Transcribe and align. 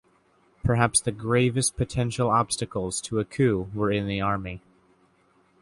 Perhaps 0.63 1.01
the 1.01 1.11
gravest 1.11 1.77
potential 1.77 2.31
obstacles 2.31 3.01
to 3.01 3.19
a 3.19 3.23
coup 3.23 3.69
were 3.71 3.91
in 3.91 4.07
the 4.07 4.19
army. 4.19 4.59